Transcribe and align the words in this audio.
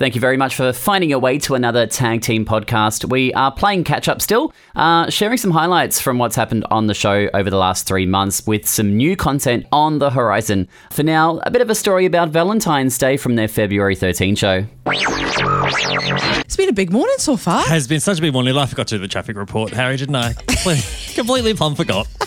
Thank 0.00 0.14
you 0.14 0.20
very 0.22 0.38
much 0.38 0.54
for 0.54 0.72
finding 0.72 1.10
your 1.10 1.18
way 1.18 1.38
to 1.40 1.54
another 1.54 1.86
Tag 1.86 2.22
Team 2.22 2.46
podcast. 2.46 3.10
We 3.10 3.34
are 3.34 3.52
playing 3.52 3.84
catch 3.84 4.08
up 4.08 4.22
still, 4.22 4.54
uh, 4.74 5.10
sharing 5.10 5.36
some 5.36 5.50
highlights 5.50 6.00
from 6.00 6.16
what's 6.16 6.34
happened 6.34 6.64
on 6.70 6.86
the 6.86 6.94
show 6.94 7.28
over 7.34 7.50
the 7.50 7.58
last 7.58 7.86
three 7.86 8.06
months 8.06 8.46
with 8.46 8.66
some 8.66 8.96
new 8.96 9.14
content 9.14 9.66
on 9.72 9.98
the 9.98 10.08
horizon. 10.08 10.68
For 10.88 11.02
now, 11.02 11.40
a 11.42 11.50
bit 11.50 11.60
of 11.60 11.68
a 11.68 11.74
story 11.74 12.06
about 12.06 12.30
Valentine's 12.30 12.96
Day 12.96 13.18
from 13.18 13.36
their 13.36 13.46
February 13.46 13.94
13 13.94 14.36
show. 14.36 14.64
It's 14.86 16.56
been 16.56 16.70
a 16.70 16.72
big 16.72 16.90
morning 16.90 17.16
so 17.18 17.36
far. 17.36 17.62
Has 17.64 17.86
been 17.86 18.00
such 18.00 18.20
a 18.20 18.22
big 18.22 18.32
morning. 18.32 18.56
I 18.56 18.64
forgot 18.64 18.88
to 18.88 18.94
do 18.94 19.00
the 19.02 19.06
traffic 19.06 19.36
report, 19.36 19.72
Harry, 19.74 19.98
didn't 19.98 20.16
I? 20.16 20.32
Completely, 20.46 20.82
completely 21.14 21.52
plumb 21.52 21.74
forgot. 21.74 22.08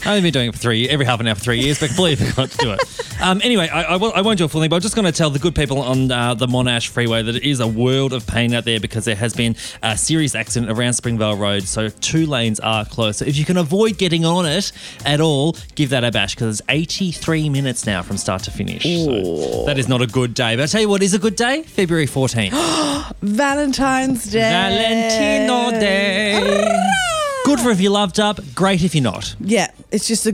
I've 0.00 0.08
only 0.08 0.22
been 0.22 0.32
doing 0.32 0.48
it 0.48 0.54
for 0.54 0.58
three, 0.58 0.88
every 0.88 1.06
half 1.06 1.20
an 1.20 1.28
hour 1.28 1.36
for 1.36 1.42
three 1.42 1.60
years, 1.60 1.78
but 1.78 1.86
completely 1.86 2.26
forgot 2.26 2.50
to 2.50 2.56
do 2.56 2.72
it. 2.72 2.80
Um, 3.22 3.40
anyway, 3.44 3.68
I, 3.68 3.82
I, 3.84 3.96
won't, 3.96 4.16
I 4.16 4.20
won't 4.20 4.38
do 4.38 4.44
a 4.44 4.48
full 4.48 4.60
thing, 4.60 4.68
but 4.68 4.76
I'm 4.76 4.82
just 4.82 4.96
going 4.96 5.04
to 5.04 5.12
tell 5.12 5.30
the 5.30 5.38
good 5.38 5.54
people 5.54 5.78
on 5.78 6.10
uh, 6.10 6.34
the 6.34 6.48
Monash 6.48 6.88
Freeway 6.88 7.22
that 7.22 7.36
it 7.36 7.44
is 7.44 7.60
a 7.60 7.68
world 7.68 8.12
of 8.12 8.26
pain 8.26 8.52
out 8.52 8.64
there 8.64 8.80
because 8.80 9.04
there 9.04 9.14
has 9.14 9.32
been 9.32 9.54
a 9.80 9.96
serious 9.96 10.34
accident 10.34 10.72
around 10.72 10.94
Springvale 10.94 11.36
Road. 11.36 11.62
So 11.62 11.88
two 11.88 12.26
lanes 12.26 12.58
are 12.58 12.84
closed. 12.84 13.20
So 13.20 13.24
if 13.24 13.36
you 13.36 13.44
can 13.44 13.56
avoid 13.56 13.96
getting 13.96 14.24
on 14.24 14.44
it 14.44 14.72
at 15.04 15.20
all, 15.20 15.56
give 15.76 15.90
that 15.90 16.02
a 16.02 16.10
bash 16.10 16.34
because 16.34 16.58
it's 16.58 16.68
83 16.68 17.48
minutes 17.48 17.86
now 17.86 18.02
from 18.02 18.16
start 18.16 18.42
to 18.44 18.50
finish. 18.50 18.82
So 18.82 19.66
that 19.66 19.78
is 19.78 19.88
not 19.88 20.02
a 20.02 20.06
good 20.08 20.34
day. 20.34 20.56
But 20.56 20.64
I 20.64 20.66
tell 20.66 20.80
you 20.80 20.88
what 20.88 21.02
is 21.02 21.14
a 21.14 21.18
good 21.20 21.36
day? 21.36 21.62
February 21.62 22.06
14th. 22.06 23.14
Valentine's 23.22 24.30
Day. 24.32 24.40
Valentino 24.40 25.78
Day. 25.78 26.88
Good 27.44 27.60
for 27.60 27.70
if 27.70 27.80
you're 27.80 27.92
loved 27.92 28.18
up, 28.18 28.40
great 28.54 28.82
if 28.82 28.94
you're 28.94 29.04
not. 29.04 29.36
Yeah, 29.40 29.70
it's 29.90 30.08
just 30.08 30.26
a 30.26 30.32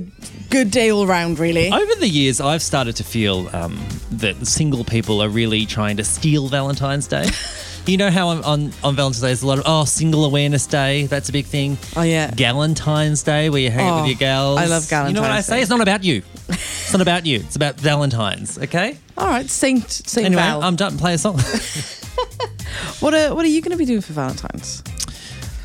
good 0.50 0.70
day 0.70 0.90
all 0.90 1.06
round, 1.06 1.38
really. 1.38 1.70
Over 1.72 1.94
the 1.96 2.08
years, 2.08 2.40
I've 2.40 2.62
started 2.62 2.96
to 2.96 3.04
feel 3.04 3.48
um, 3.54 3.78
that 4.12 4.46
single 4.46 4.84
people 4.84 5.22
are 5.22 5.28
really 5.28 5.66
trying 5.66 5.96
to 5.98 6.04
steal 6.04 6.48
Valentine's 6.48 7.06
Day. 7.06 7.26
you 7.86 7.96
know 7.96 8.10
how 8.10 8.28
on, 8.28 8.44
on, 8.44 8.72
on 8.84 8.96
Valentine's 8.96 9.20
Day 9.20 9.26
there's 9.28 9.42
a 9.42 9.46
lot 9.46 9.58
of, 9.58 9.64
oh, 9.66 9.84
Single 9.84 10.24
Awareness 10.24 10.66
Day, 10.66 11.06
that's 11.06 11.28
a 11.28 11.32
big 11.32 11.46
thing. 11.46 11.76
Oh, 11.96 12.02
yeah. 12.02 12.30
Galentine's 12.30 13.22
Day, 13.22 13.50
where 13.50 13.60
you 13.60 13.70
hang 13.70 13.86
out 13.88 13.98
Oh, 13.98 14.02
with 14.02 14.10
your 14.10 14.18
gals. 14.18 14.58
I 14.58 14.66
love 14.66 14.82
Galentine's 14.84 15.08
You 15.10 15.14
know 15.14 15.22
what 15.22 15.30
I 15.30 15.40
say? 15.40 15.56
Day. 15.56 15.62
It's 15.62 15.70
not 15.70 15.80
about 15.80 16.04
you. 16.04 16.22
It's 16.48 16.92
not 16.92 17.02
about 17.02 17.26
you. 17.26 17.40
It's 17.40 17.56
about 17.56 17.76
Valentine's, 17.76 18.58
okay? 18.58 18.98
All 19.18 19.26
right, 19.26 19.48
Saint 19.48 19.90
Saint 19.90 20.26
Anyway, 20.26 20.40
Val. 20.42 20.62
I'm 20.62 20.76
done. 20.76 20.96
Play 20.96 21.14
a 21.14 21.18
song. 21.18 21.34
what 23.00 23.12
are 23.14 23.34
what 23.34 23.44
are 23.44 23.48
you 23.48 23.60
going 23.60 23.72
to 23.72 23.76
be 23.76 23.84
doing 23.84 24.00
for 24.00 24.12
Valentine's? 24.12 24.82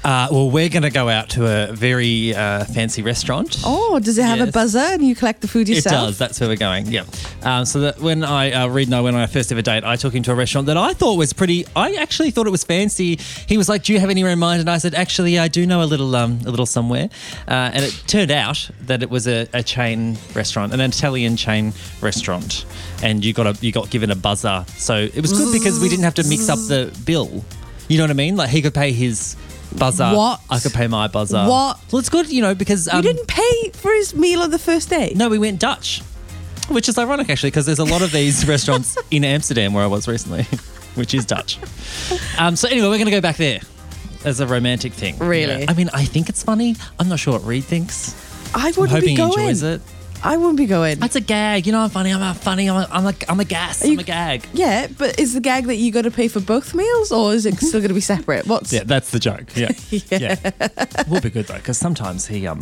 Uh, 0.04 0.28
well, 0.32 0.52
we're 0.52 0.68
going 0.68 0.84
to 0.84 0.90
go 0.90 1.08
out 1.08 1.30
to 1.30 1.46
a 1.46 1.74
very 1.74 2.36
uh, 2.36 2.66
fancy 2.66 3.02
restaurant. 3.02 3.58
Oh, 3.64 4.00
does 4.00 4.18
it 4.18 4.26
have 4.26 4.46
a 4.46 4.52
buzzer 4.52 4.80
and 4.80 5.06
you 5.06 5.16
collect 5.16 5.40
the 5.42 5.48
food 5.48 5.70
yourself? 5.70 5.94
It 5.94 6.06
does. 6.08 6.18
That's 6.18 6.40
where 6.42 6.50
we're 6.50 6.58
going. 6.58 6.88
Yeah. 6.88 7.06
Um, 7.42 7.64
so 7.64 7.80
that 7.82 8.00
when 8.00 8.24
I 8.24 8.52
uh, 8.52 8.68
Reed 8.68 8.90
and 8.90 8.96
I 8.96 9.02
went 9.02 9.16
on 9.16 9.22
our 9.22 9.28
first 9.28 9.52
ever 9.52 9.62
date, 9.62 9.86
I 9.86 9.96
took 9.96 10.14
him 10.14 10.24
to 10.24 10.34
a 10.34 10.36
restaurant 10.36 10.68
that 10.68 10.76
I 10.76 10.94
thought 10.94 11.18
was 11.18 11.32
pretty. 11.32 11.66
I 11.74 11.94
actually 11.94 12.32
thought 12.32 12.48
it 12.48 12.52
was 12.52 12.66
fancy. 12.66 13.18
He 13.48 13.58
was 13.58 13.70
like, 13.70 13.84
"Do 13.84 13.94
you 13.94 14.00
have 14.00 14.10
anywhere 14.10 14.34
in 14.34 14.40
mind?" 14.40 14.60
And 14.60 14.70
I 14.70 14.78
said, 14.78 14.94
"Actually, 14.94 15.40
I 15.40 15.48
do 15.48 15.66
know 15.66 15.82
a 15.82 15.86
little, 15.86 16.14
um, 16.18 16.40
a 16.46 16.50
little 16.50 16.66
somewhere." 16.66 17.10
Uh, 17.48 17.72
and 17.74 17.86
it 17.86 18.04
turned 18.06 18.32
out 18.32 18.70
that 18.82 19.04
it 19.04 19.10
was 19.10 19.28
a, 19.28 19.48
a 19.54 19.64
chain 19.64 20.18
restaurant, 20.36 20.74
an 20.74 20.82
Italian 20.82 21.38
chain 21.38 21.72
restaurant, 22.02 22.66
and 23.02 23.24
you 23.24 23.32
got 23.32 23.48
a 23.48 23.66
you 23.66 23.72
got 23.72 23.90
given 23.90 24.12
a 24.12 24.16
buzzer. 24.16 24.66
So 24.76 24.96
it 24.96 25.22
was 25.22 25.32
good 25.32 25.54
because 25.54 25.80
we 25.80 25.88
didn't 25.88 26.04
have 26.04 26.16
to 26.16 26.24
mix 26.28 26.50
up 26.50 26.60
the 26.68 26.94
bill. 27.06 27.44
You 27.88 27.98
know 27.98 28.04
what 28.04 28.12
I 28.12 28.16
mean? 28.16 28.36
Like 28.36 28.50
he 28.50 28.62
could 28.62 28.74
pay 28.74 28.92
his 28.92 29.36
buzzer. 29.74 30.12
What? 30.12 30.42
I 30.50 30.60
could 30.60 30.74
pay 30.74 30.88
my 30.88 31.08
buzzer. 31.08 31.46
What? 31.46 31.80
Well, 31.92 32.00
it's 32.00 32.10
good, 32.10 32.30
you 32.30 32.42
know, 32.42 32.56
because 32.56 32.88
um, 32.88 32.98
you 32.98 33.14
didn't 33.14 33.28
pay 33.28 33.70
for 33.74 33.92
his 33.94 34.14
meal 34.16 34.42
on 34.42 34.52
the 34.52 34.60
first 34.60 34.90
day. 34.90 35.14
no, 35.16 35.30
we 35.30 35.38
went 35.40 35.60
Dutch, 35.60 36.02
which 36.70 36.88
is 36.90 36.98
ironic 36.98 37.30
actually, 37.30 37.52
because 37.52 37.66
there's 37.66 37.80
a 37.80 37.84
lot 37.86 38.02
of 38.02 38.12
these 38.12 38.48
restaurants 38.54 38.98
in 39.12 39.24
Amsterdam 39.24 39.74
where 39.74 39.84
I 39.84 39.88
was 39.88 40.08
recently, 40.08 40.44
which 40.96 41.14
is 41.14 41.26
Dutch. 41.26 41.60
Um, 42.38 42.56
so 42.56 42.68
anyway, 42.68 42.88
we're 42.88 42.98
going 42.98 43.06
to 43.06 43.12
go 43.12 43.22
back 43.22 43.38
there 43.38 43.60
as 44.26 44.40
a 44.40 44.48
romantic 44.48 44.94
thing. 44.94 45.18
Really? 45.20 45.62
Yeah. 45.62 45.66
I 45.68 45.74
mean, 45.74 45.90
I 45.94 46.06
think 46.06 46.30
it's 46.30 46.44
funny. 46.44 46.76
I'm 47.00 47.10
not 47.10 47.20
sure 47.20 47.34
what 47.34 47.46
Reed 47.46 47.64
thinks. 47.66 48.16
I 48.56 48.68
I'm 48.68 48.74
wouldn't 48.76 48.90
hoping 48.92 49.16
be 49.16 49.16
he 49.16 49.22
enjoys 49.22 49.64
it. 49.64 49.82
I 50.26 50.38
wouldn't 50.38 50.58
be 50.58 50.66
going. 50.66 51.00
That's 51.00 51.16
a 51.18 51.22
gag. 51.22 51.66
You 51.66 51.74
know, 51.74 51.82
I'm 51.82 51.90
funny. 51.90 52.12
I'm 52.14 52.22
a 52.22 52.34
funny. 52.34 52.70
I'm 52.70 52.78
a, 52.78 52.88
I'm 52.92 53.06
a, 53.08 53.14
I'm 53.28 53.40
a 53.40 53.46
gas. 53.46 53.84
You- 53.86 53.94
I'm 53.94 54.00
a 54.00 54.04
gag. 54.04 54.46
yeah, 54.54 54.88
but 54.98 55.20
is 55.20 55.34
the 55.34 55.42
gag 55.42 55.66
that 55.66 55.76
you 55.76 55.92
got 55.92 56.04
to 56.04 56.12
pay 56.12 56.28
for 56.30 56.40
both 56.40 56.74
meals, 56.74 57.12
or 57.12 57.34
is 57.34 57.46
it 57.46 57.56
still 57.58 57.80
going 57.82 57.90
to 57.90 57.94
be 57.94 58.00
separate? 58.02 58.48
What's 58.48 58.72
Yeah, 58.72 58.84
that's 58.86 59.12
the 59.12 59.20
joke. 59.20 59.56
Yeah. 59.56 59.72
yeah. 60.10 60.52
Will 61.10 61.22
be 61.22 61.30
good 61.30 61.48
though, 61.48 61.56
because 61.56 61.78
sometimes 61.78 62.26
he 62.26 62.48
um 62.48 62.60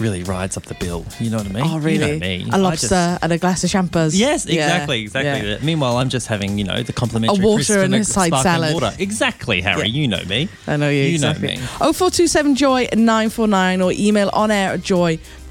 really 0.00 0.24
rides 0.24 0.56
up 0.56 0.64
the 0.64 0.74
bill. 0.74 1.06
You 1.20 1.30
know 1.30 1.36
what 1.36 1.46
I 1.46 1.52
mean? 1.52 1.62
Oh, 1.64 1.78
really? 1.78 2.14
You 2.14 2.18
know 2.18 2.18
me. 2.18 2.46
A 2.50 2.54
I 2.54 2.58
lobster 2.58 2.88
just- 2.88 3.22
and 3.22 3.32
a 3.32 3.38
glass 3.38 3.62
of 3.62 3.70
champers. 3.70 4.18
Yes, 4.18 4.44
Yeah, 4.44 4.64
exactly, 4.64 5.02
exactly. 5.02 5.48
yeah. 5.50 5.58
Meanwhile, 5.62 5.98
I'm 5.98 6.08
just 6.08 6.26
having, 6.26 6.58
you 6.58 6.64
know, 6.64 6.82
the 6.82 6.92
complimentary 6.92 7.40
A 7.44 7.46
water 7.46 7.64
crisp 7.64 7.78
and 7.78 7.94
a 7.94 8.04
side 8.04 8.32
salad. 8.42 8.74
Water. 8.74 8.92
Exactly, 8.98 9.60
Harry. 9.60 9.82
Yeah. 9.82 10.00
You 10.02 10.08
know 10.08 10.24
me. 10.24 10.48
I 10.66 10.76
know 10.76 10.88
you. 10.88 11.02
You 11.02 11.14
exactly. 11.14 11.54
know 11.54 11.60
me. 11.60 11.66
0427 11.92 12.56
Joy 12.56 12.88
949 12.92 13.82
or 13.82 13.92
email 13.92 14.30
on 14.32 14.50
air 14.50 14.72
at 14.72 14.82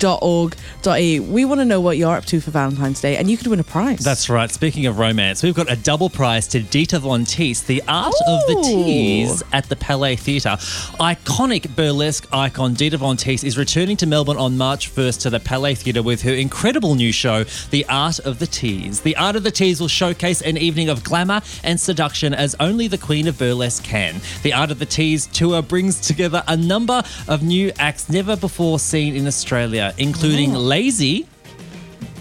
joy.org.au. 0.03 1.31
We 1.31 1.45
want 1.45 1.61
to 1.61 1.65
know 1.65 1.79
what 1.79 1.97
you're 1.97 2.15
up 2.15 2.25
to 2.25 2.41
for 2.41 2.51
Valentine's 2.51 2.99
Day, 3.01 3.17
and 3.17 3.29
you 3.29 3.37
could 3.37 3.47
win 3.47 3.59
a 3.59 3.63
prize. 3.63 3.99
That's 3.99 4.29
right. 4.29 4.51
Speaking 4.51 4.85
of 4.85 4.99
romance, 4.99 5.43
we've 5.43 5.55
got 5.55 5.71
a 5.71 5.75
double 5.75 6.09
prize 6.09 6.47
to 6.49 6.61
Dita 6.61 6.99
Von 6.99 7.23
Teese, 7.23 7.65
the 7.65 7.81
art 7.87 8.13
of 8.27 8.39
the 8.47 8.57
Ooh. 8.57 8.63
tease 8.63 9.43
at 9.53 9.69
the 9.69 9.75
Palais 9.75 10.15
Theatre. 10.15 10.57
Iconic 10.99 11.75
burlesque 11.75 12.27
icon 12.33 12.73
Dita 12.73 12.97
Von 12.97 13.17
Teese 13.17 13.43
is 13.43 13.57
returning 13.57 13.97
to 13.97 14.05
Melbourne 14.05 14.37
on 14.37 14.57
March 14.57 14.93
1st 14.93 15.21
to 15.21 15.29
the 15.29 15.39
Palais 15.39 15.75
Theatre 15.75 16.03
with 16.03 16.21
her 16.23 16.33
incredible 16.33 16.95
new 16.95 17.11
show, 17.11 17.45
The 17.71 17.85
Art 17.87 18.19
of 18.19 18.39
the 18.39 18.47
Tease. 18.47 19.01
The 19.01 19.15
Art 19.15 19.35
of 19.35 19.43
the 19.43 19.51
Tease 19.51 19.79
will 19.79 19.87
showcase 19.87 20.41
an 20.41 20.57
evening 20.57 20.89
of 20.89 21.03
glamour 21.03 21.41
and 21.63 21.79
seduction 21.79 22.33
as 22.33 22.55
only 22.59 22.87
the 22.87 22.97
Queen 22.97 23.27
of 23.27 23.37
Burlesque 23.37 23.83
can. 23.83 24.21
The 24.41 24.53
Art 24.53 24.71
of 24.71 24.79
the 24.79 24.85
Tease 24.85 25.27
tour 25.27 25.61
brings 25.61 25.99
together 25.99 26.43
a 26.47 26.57
number 26.57 27.03
of 27.27 27.43
new 27.43 27.71
acts 27.79 28.09
never 28.09 28.35
before 28.35 28.79
seen 28.79 29.15
in 29.15 29.27
Australia, 29.27 29.92
Uh, 29.93 29.97
including 29.97 30.55
oh. 30.55 30.59
Lazy. 30.59 31.27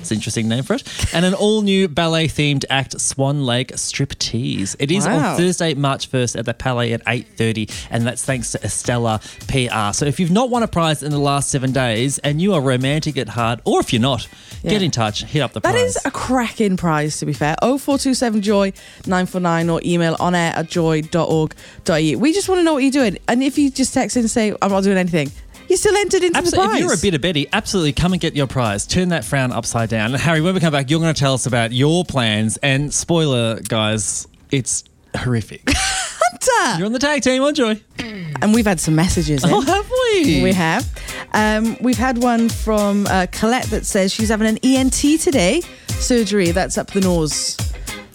It's 0.01 0.11
an 0.11 0.17
interesting 0.17 0.49
name 0.49 0.65
for 0.65 0.75
it. 0.75 0.83
And 1.15 1.25
an 1.25 1.33
all 1.33 1.63
new 1.63 1.87
ballet 1.87 2.27
themed 2.27 2.65
act, 2.69 3.01
Swan 3.01 3.47
Lake 3.47 3.69
Striptease. 3.75 4.75
It 4.81 4.91
is 4.91 5.07
Wow. 5.07 5.31
on 5.35 5.37
Thursday, 5.37 5.75
March 5.75 6.11
1st 6.11 6.37
at 6.41 6.45
the 6.45 6.55
Palais 6.55 6.93
at 6.93 7.05
8.30, 7.07 7.71
and 7.89 8.05
that's 8.05 8.25
thanks 8.25 8.51
to 8.51 8.65
Estella 8.65 9.21
PR. 9.47 9.93
So 9.93 10.05
if 10.05 10.19
you've 10.19 10.33
not 10.33 10.51
won 10.51 10.65
a 10.65 10.67
prize 10.67 11.05
in 11.05 11.13
the 11.13 11.21
last 11.21 11.51
seven 11.51 11.71
days 11.71 12.19
and 12.19 12.43
you 12.43 12.53
are 12.53 12.61
romantic 12.61 13.17
at 13.17 13.29
heart, 13.29 13.61
or 13.65 13.79
if 13.79 13.93
you're 13.93 14.03
not, 14.03 14.27
get 14.65 14.83
in 14.83 14.91
touch, 14.91 15.23
hit 15.23 15.41
up 15.41 15.53
the 15.53 15.61
That 15.61 15.71
prize. 15.71 15.95
is 15.95 16.05
a 16.05 16.11
cracking 16.11 16.77
prize, 16.77 17.21
to 17.21 17.27
be 17.27 17.33
fair. 17.33 17.55
0427 17.63 18.43
Joy 18.43 18.73
949 19.07 19.71
or 19.71 19.81
email 19.85 20.17
on 20.19 20.35
air 20.35 20.53
at 20.57 20.69
joy.org.au. 20.69 22.19
We 22.19 22.33
just 22.33 22.49
want 22.49 22.59
to 22.59 22.65
know 22.65 22.73
what 22.75 22.83
you're 22.83 22.91
doing. 22.91 23.19
And 23.29 23.41
if 23.41 23.57
you 23.57 23.71
just 23.71 23.95
text 23.95 24.17
in 24.17 24.23
and 24.23 24.31
say, 24.31 24.53
I'm 24.61 24.73
not 24.73 24.83
doing 24.83 24.99
anything, 24.99 25.31
you're 25.73 25.79
still 25.79 25.97
entered 25.97 26.23
into 26.23 26.33
the 26.33 26.39
Absolutely. 26.39 26.67
prize. 26.69 26.81
If 26.81 26.85
you're 26.85 26.95
a 26.95 26.99
bit 26.99 27.15
of 27.15 27.23
Betty, 27.23 27.49
absolutely 27.51 27.95
come 27.95 28.13
and 28.13 28.21
get 28.21 28.37
your 28.37 28.47
prize. 28.47 28.87
Turn 28.87 29.09
that 29.09 29.25
frown 29.25 29.53
upside 29.53 29.89
down. 29.89 30.13
And 30.13 30.21
Harry, 30.21 30.43
when 30.43 30.53
we 30.53 30.61
come 30.61 30.71
back, 30.71 30.91
you're 30.91 31.01
going 31.01 31.15
to 31.15 31.19
tell 31.19 31.33
us 31.33 31.47
about 31.47 31.73
your 31.73 32.05
plans. 32.05 32.59
And 32.59 32.93
spoiler, 32.93 33.59
guys, 33.61 34.29
it's 34.51 34.85
horrific. 35.17 35.63
Hunter! 35.75 36.77
You're 36.79 36.85
on 36.85 36.93
the 36.93 36.99
tag 36.99 37.23
team, 37.23 37.43
on 37.43 37.55
Joy. 37.55 37.81
and 37.99 38.53
we've 38.53 38.67
had 38.67 38.81
some 38.81 38.95
messages. 38.95 39.45
In. 39.45 39.51
Oh, 39.51 39.63
have 39.63 39.91
we? 39.91 40.43
We 40.43 40.53
have. 40.53 40.87
Um, 41.33 41.79
we've 41.81 41.97
had 41.97 42.19
one 42.19 42.51
from 42.51 43.07
uh, 43.07 43.29
Colette 43.33 43.71
that 43.71 43.87
says 43.87 44.13
she's 44.13 44.29
having 44.29 44.49
an 44.49 44.59
ENT 44.63 44.93
today, 45.23 45.63
surgery. 45.89 46.51
That's 46.51 46.77
up 46.77 46.89
the 46.89 47.01
nose 47.01 47.57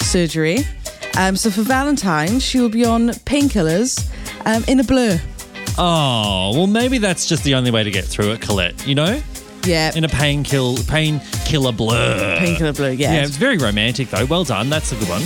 surgery. 0.02 0.60
Um, 1.18 1.36
so 1.36 1.50
for 1.50 1.64
Valentine's, 1.64 2.44
she 2.44 2.60
will 2.60 2.70
be 2.70 2.86
on 2.86 3.08
painkillers 3.10 4.08
um, 4.46 4.64
in 4.68 4.80
a 4.80 4.84
blur. 4.84 5.20
Oh, 5.78 6.52
well, 6.56 6.68
maybe 6.68 6.98
that's 6.98 7.28
just 7.28 7.44
the 7.44 7.56
only 7.56 7.72
way 7.72 7.84
to 7.84 7.92
get 7.92 8.06
through 8.06 8.32
it, 8.32 8.42
Colette. 8.42 8.88
You 8.88 8.96
know, 8.96 9.22
Yeah, 9.64 9.92
in 9.96 10.04
a 10.04 10.10
painkiller 10.10 10.82
painkiller 10.84 11.72
blur. 11.72 12.38
painkiller 12.40 12.74
blur. 12.74 12.92
Yeah. 12.92 13.14
Yeah, 13.14 13.24
it's 13.26 13.38
very 13.38 13.58
romantic 13.58 14.10
though. 14.10 14.26
Well 14.26 14.44
done. 14.44 14.70
That's 14.70 14.92
a 14.92 14.96
good 14.96 15.10
one. 15.10 15.24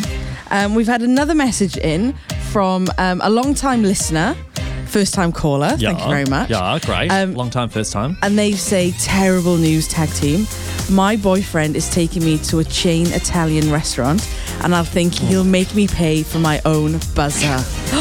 Um, 0.52 0.76
we've 0.76 0.88
had 0.88 1.02
another 1.02 1.34
message 1.36 1.78
in 1.78 2.14
from 2.52 2.88
um, 2.98 3.22
a 3.24 3.30
long-time 3.30 3.84
listener, 3.84 4.36
first-time 4.88 5.32
caller. 5.32 5.70
Thank 5.78 6.00
you 6.02 6.10
very 6.10 6.26
much. 6.26 6.50
Yeah, 6.50 6.78
great. 6.84 7.10
Um, 7.10 7.36
Long 7.36 7.50
time, 7.50 7.70
first 7.70 7.94
time. 7.94 8.18
And 8.22 8.38
they 8.38 8.52
say, 8.52 8.92
terrible 9.00 9.56
news, 9.56 9.88
tag 9.88 10.10
team. 10.10 10.46
My 10.90 11.16
boyfriend 11.16 11.76
is 11.76 11.90
taking 11.90 12.24
me 12.24 12.38
to 12.40 12.60
a 12.60 12.64
chain 12.64 13.08
Italian 13.08 13.72
restaurant, 13.72 14.28
and 14.64 14.76
I'm 14.76 14.86
thinking 14.86 15.28
he'll 15.28 15.44
make 15.44 15.74
me 15.76 15.88
pay 15.88 16.24
for 16.24 16.40
my 16.40 16.62
own 16.66 17.00
buzzer. 17.16 17.48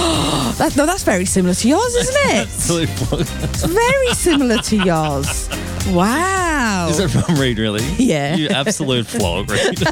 that, 0.59 0.75
no, 0.77 0.87
that's 0.87 1.05
very 1.05 1.25
similar 1.25 1.55
to 1.55 1.69
yours, 1.69 1.95
isn't 1.95 2.17
it? 2.17 2.49
It's 3.43 3.65
very 3.65 4.15
similar 4.15 4.59
to 4.59 4.77
yours. 4.77 5.49
Wow. 5.89 6.89
Is 6.91 6.99
it 6.99 7.09
from 7.09 7.37
Reed, 7.37 7.59
really? 7.59 7.85
Yeah. 7.99 8.37
You 8.37 8.49
absolute 8.49 9.07
flog, 9.07 9.51
Reed. 9.51 9.83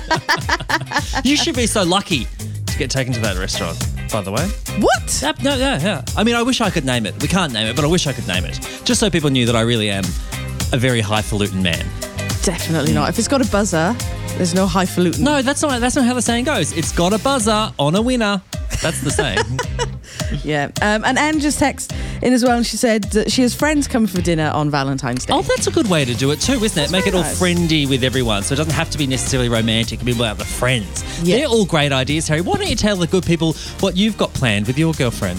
you 1.25 1.37
should 1.37 1.55
be 1.55 1.67
so 1.67 1.83
lucky 1.83 2.25
to 2.25 2.79
to 2.79 2.85
get 2.85 2.91
taken 2.93 3.13
to 3.13 3.21
that 3.21 3.37
restaurant, 3.37 3.77
by 4.13 4.21
the 4.21 4.31
way. 4.31 4.47
What? 4.81 5.21
Yep, 5.21 5.43
no, 5.43 5.57
yeah, 5.57 5.81
yeah. 5.81 6.03
I 6.17 6.23
mean, 6.23 6.37
I 6.37 6.43
wish 6.43 6.61
I 6.61 6.71
could 6.71 6.85
name 6.85 7.07
it. 7.07 7.21
We 7.21 7.27
can't 7.27 7.53
name 7.53 7.67
it, 7.67 7.75
but 7.75 7.85
I 7.85 7.89
wish 7.89 8.07
I 8.07 8.13
could 8.13 8.29
name 8.29 8.45
it. 8.45 8.61
Just 8.85 9.01
so 9.01 9.11
people 9.11 9.31
knew 9.31 9.47
that 9.47 9.57
I 9.57 9.63
really 9.63 9.91
am 9.91 10.05
a 10.73 10.79
very 10.79 11.01
highfalutin 11.01 11.61
man. 11.61 11.85
Definitely 12.43 12.93
not. 12.93 13.09
If 13.09 13.19
it's 13.19 13.29
got 13.29 13.47
a 13.47 13.51
buzzer, 13.51 13.95
there's 14.37 14.55
no 14.55 14.67
highfalutin. 14.67 15.25
No, 15.25 15.43
that's 15.43 15.63
not. 15.63 15.81
That's 15.81 15.97
not 15.97 16.05
how 16.05 16.15
the 16.15 16.23
saying 16.23 16.45
goes. 16.45 16.73
It's 16.77 16.93
got 16.93 17.13
a 17.13 17.19
buzzer 17.19 17.73
on 17.79 17.95
a 17.95 18.03
winner. 18.03 18.41
That's 18.83 19.01
the 19.01 19.11
saying. 19.11 19.39
Yeah. 20.43 20.71
Um, 20.83 21.05
and 21.05 21.19
Anne 21.19 21.41
just 21.41 21.61
texted 21.61 21.93
in 22.23 22.33
as 22.33 22.43
well, 22.45 22.57
and 22.57 22.67
she 22.67 22.77
said 22.77 23.05
that 23.13 23.31
she 23.31 23.43
has 23.43 23.55
friends 23.55 23.89
coming 23.89 24.07
for 24.09 24.21
dinner 24.21 24.51
on 24.55 24.71
Valentine's 24.71 25.25
Day. 25.25 25.35
oh, 25.35 25.43
that's 25.43 25.67
a 25.67 25.71
good 25.71 25.89
way 25.89 26.05
to 26.05 26.15
do 26.15 26.31
it 26.31 26.41
too, 26.41 26.63
isn't 26.65 26.83
it? 26.83 26.91
Make 26.91 27.07
it 27.07 27.11
very 27.13 27.23
all 27.23 27.29
nice. 27.29 27.39
friendly 27.39 27.87
with 27.87 28.05
everyone, 28.05 28.43
so 28.43 28.55
it 28.55 28.57
doesn't 28.57 28.73
have 28.75 28.91
to 28.91 28.99
be 28.99 29.07
necessarily 29.07 29.49
romantic. 29.49 29.95
It 29.95 29.97
can 29.99 30.07
be 30.07 30.13
about 30.13 30.39
the 30.39 30.45
friends. 30.45 31.03
They're 31.23 31.47
all 31.47 31.65
great 31.65 31.93
ideas, 31.93 32.29
Harry. 32.29 32.41
Why 32.41 32.57
don't 32.57 32.69
you 32.69 32.77
tell 32.77 32.97
the 32.97 33.07
good 33.07 33.25
people 33.25 33.55
what 33.81 33.97
you've 33.97 34.19
got 34.19 34.33
planned 34.35 34.67
with 34.67 34.79
your 34.79 34.93
girlfriend? 34.95 35.39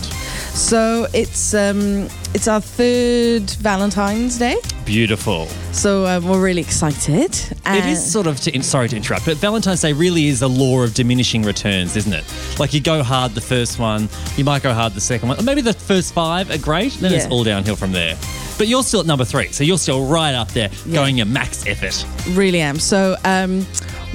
So 0.54 1.07
it's 1.13 1.54
um, 1.54 2.07
it's 2.34 2.48
our 2.48 2.62
third 2.62 3.50
Valentine's 3.62 4.38
Day. 4.38 4.57
Beautiful. 4.86 5.46
So 5.72 6.06
um, 6.06 6.28
we're 6.28 6.42
really 6.42 6.62
excited. 6.62 7.31
It 7.66 7.86
is 7.86 8.12
sort 8.12 8.28
of, 8.28 8.40
to, 8.42 8.63
sorry 8.63 8.90
to 8.90 8.96
interrupt, 8.96 9.25
but 9.25 9.38
Valentine's 9.38 9.81
Day 9.81 9.94
really 9.94 10.28
is 10.28 10.42
a 10.42 10.48
law 10.48 10.81
of 10.84 10.94
diminishing 10.96 11.44
returns, 11.44 11.96
isn't 11.96 12.12
it? 12.13 12.24
Like 12.60 12.74
you 12.74 12.81
go 12.81 13.04
hard 13.04 13.34
the 13.34 13.42
first 13.42 13.78
one, 13.80 14.10
you 14.36 14.44
might 14.44 14.63
go 14.63 14.74
hard 14.74 14.94
the 14.94 15.01
second 15.01 15.30
one, 15.30 15.40
or 15.40 15.44
maybe 15.44 15.62
the 15.62 15.74
first 15.74 16.13
five 16.13 16.50
are 16.50 16.57
great, 16.57 16.94
then 16.94 17.13
it's 17.13 17.28
all 17.28 17.44
downhill 17.44 17.75
from 17.75 17.92
there. 17.92 18.18
But 18.57 18.68
you're 18.68 18.84
still 18.84 19.00
at 19.02 19.06
number 19.06 19.25
three, 19.25 19.52
so 19.52 19.63
you're 19.63 19.78
still 19.78 20.07
right 20.07 20.34
up 20.34 20.50
there, 20.50 20.69
Yeah. 20.86 20.94
going 20.95 21.18
your 21.18 21.28
max 21.28 21.66
effort. 21.68 22.04
Really 22.36 22.60
am. 22.62 22.80
So 22.80 23.16
um, 23.25 23.66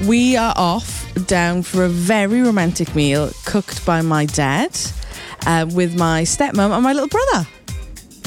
we 0.05 0.35
are 0.35 0.53
off 0.57 1.05
down 1.27 1.63
for 1.63 1.85
a 1.85 1.89
very 1.89 2.41
romantic 2.41 2.93
meal 2.95 3.31
cooked 3.45 3.85
by 3.85 4.01
my 4.01 4.25
dad 4.25 4.77
uh, 5.45 5.65
with 5.73 5.97
my 5.97 6.23
stepmom 6.23 6.71
and 6.73 6.83
my 6.83 6.93
little 6.93 7.09
brother. 7.09 7.47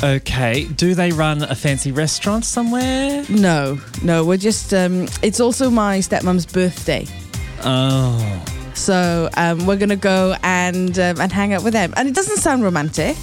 Okay, 0.02 0.64
do 0.76 0.94
they 0.94 1.10
run 1.10 1.42
a 1.42 1.54
fancy 1.56 1.90
restaurant 1.90 2.44
somewhere? 2.44 3.24
No, 3.28 3.78
no, 4.02 4.24
we're 4.24 4.36
just. 4.36 4.72
Um, 4.72 5.08
it's 5.22 5.40
also 5.40 5.70
my 5.70 5.98
stepmom's 5.98 6.46
birthday. 6.46 7.04
Oh, 7.64 8.44
So 8.74 9.28
um, 9.36 9.66
we're 9.66 9.76
gonna 9.76 9.96
go 9.96 10.36
and 10.44 10.96
um, 11.00 11.20
and 11.20 11.32
hang 11.32 11.52
out 11.52 11.64
with 11.64 11.72
them. 11.72 11.92
And 11.96 12.06
it 12.08 12.14
doesn't 12.14 12.36
sound 12.38 12.62
romantic, 12.62 13.16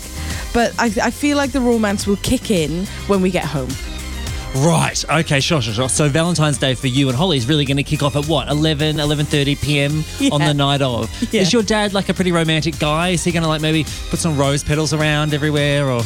but 0.53 0.73
I, 0.77 0.91
I 1.01 1.11
feel 1.11 1.37
like 1.37 1.51
the 1.53 1.61
romance 1.61 2.05
will 2.05 2.17
kick 2.17 2.51
in 2.51 2.85
when 3.07 3.21
we 3.21 3.31
get 3.31 3.45
home. 3.45 3.69
Right. 4.55 5.03
Okay, 5.09 5.39
sure, 5.39 5.61
sure, 5.61 5.73
sure. 5.73 5.89
So 5.89 6.09
Valentine's 6.09 6.57
Day 6.57 6.75
for 6.75 6.87
you 6.87 7.07
and 7.09 7.17
Holly 7.17 7.37
is 7.37 7.47
really 7.47 7.65
going 7.65 7.77
to 7.77 7.83
kick 7.83 8.03
off 8.03 8.15
at 8.15 8.25
what, 8.27 8.47
11, 8.49 8.97
11.30 8.97 9.61
p.m. 9.61 10.03
on 10.31 10.41
the 10.41 10.53
night 10.53 10.81
of? 10.81 11.09
Yeah. 11.33 11.41
Is 11.41 11.53
your 11.53 11.63
dad 11.63 11.93
like 11.93 12.09
a 12.09 12.13
pretty 12.13 12.31
romantic 12.31 12.79
guy? 12.79 13.09
Is 13.09 13.23
he 13.23 13.31
going 13.31 13.43
to 13.43 13.49
like 13.49 13.61
maybe 13.61 13.83
put 14.09 14.19
some 14.19 14.37
rose 14.37 14.63
petals 14.63 14.93
around 14.93 15.33
everywhere 15.33 15.89
or... 15.89 16.01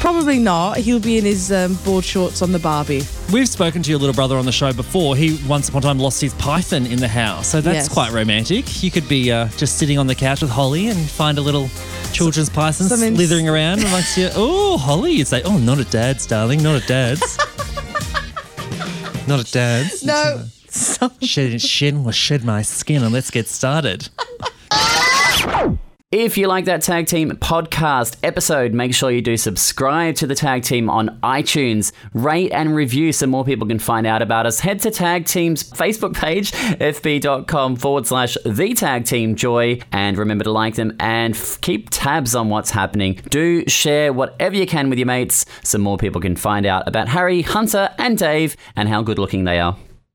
Probably 0.00 0.38
not. 0.38 0.76
He'll 0.78 1.00
be 1.00 1.16
in 1.16 1.24
his 1.24 1.50
um, 1.50 1.74
board 1.76 2.04
shorts 2.04 2.42
on 2.42 2.52
the 2.52 2.58
Barbie. 2.58 3.02
We've 3.32 3.48
spoken 3.48 3.82
to 3.82 3.90
your 3.90 3.98
little 3.98 4.14
brother 4.14 4.36
on 4.36 4.44
the 4.44 4.52
show 4.52 4.70
before. 4.72 5.16
He 5.16 5.38
once 5.46 5.70
upon 5.70 5.78
a 5.78 5.82
time 5.82 5.98
lost 5.98 6.20
his 6.20 6.34
python 6.34 6.84
in 6.86 6.98
the 6.98 7.08
house, 7.08 7.48
so 7.48 7.60
that's 7.62 7.74
Yes. 7.74 7.88
quite 7.88 8.12
romantic. 8.12 8.82
You 8.82 8.90
could 8.90 9.08
be 9.08 9.32
uh, 9.32 9.48
just 9.56 9.78
sitting 9.78 9.98
on 9.98 10.06
the 10.06 10.14
couch 10.14 10.42
with 10.42 10.50
Holly 10.50 10.88
and 10.88 10.98
find 10.98 11.38
a 11.38 11.40
little 11.40 11.70
children's 12.12 12.50
python 12.50 12.88
slithering 12.88 13.48
around 13.48 13.80
amongst 13.82 14.18
you. 14.18 14.28
Oh, 14.34 14.76
Holly, 14.76 15.12
you'd 15.12 15.28
say, 15.28 15.42
"Oh, 15.42 15.56
not 15.58 15.78
at 15.78 15.90
dad's, 15.90 16.26
darling, 16.26 16.62
not 16.62 16.74
at 16.82 16.86
dad's, 16.88 17.38
not 19.28 19.40
a 19.40 19.52
dad's." 19.52 20.04
No. 20.04 20.44
Shed, 21.22 21.62
shed, 21.62 21.94
shed 22.12 22.44
my 22.44 22.62
skin 22.62 23.02
and 23.04 23.12
let's 23.12 23.30
get 23.30 23.46
started. 23.48 24.08
If 26.16 26.38
you 26.38 26.46
like 26.46 26.66
that 26.66 26.80
Tag 26.80 27.08
Team 27.08 27.32
podcast 27.32 28.18
episode, 28.22 28.72
make 28.72 28.94
sure 28.94 29.10
you 29.10 29.20
do 29.20 29.36
subscribe 29.36 30.14
to 30.14 30.28
the 30.28 30.36
Tag 30.36 30.62
Team 30.62 30.88
on 30.88 31.18
iTunes, 31.24 31.90
rate 32.12 32.52
and 32.52 32.72
review 32.72 33.10
so 33.10 33.26
more 33.26 33.44
people 33.44 33.66
can 33.66 33.80
find 33.80 34.06
out 34.06 34.22
about 34.22 34.46
us. 34.46 34.60
Head 34.60 34.78
to 34.82 34.92
Tag 34.92 35.26
Team's 35.26 35.68
Facebook 35.72 36.14
page, 36.14 36.52
fb.com 36.52 37.74
forward 37.74 38.06
slash 38.06 38.38
the 38.46 38.74
Tag 38.74 39.06
Team 39.06 39.34
Joy, 39.34 39.80
and 39.90 40.16
remember 40.16 40.44
to 40.44 40.52
like 40.52 40.76
them 40.76 40.96
and 41.00 41.34
f- 41.34 41.60
keep 41.60 41.88
tabs 41.90 42.36
on 42.36 42.48
what's 42.48 42.70
happening. 42.70 43.20
Do 43.28 43.66
share 43.66 44.12
whatever 44.12 44.54
you 44.54 44.68
can 44.68 44.90
with 44.90 45.00
your 45.00 45.06
mates 45.06 45.44
so 45.64 45.78
more 45.78 45.98
people 45.98 46.20
can 46.20 46.36
find 46.36 46.64
out 46.64 46.86
about 46.86 47.08
Harry, 47.08 47.42
Hunter, 47.42 47.92
and 47.98 48.16
Dave 48.16 48.56
and 48.76 48.88
how 48.88 49.02
good 49.02 49.18
looking 49.18 49.42
they 49.42 49.58
are. 49.58 49.76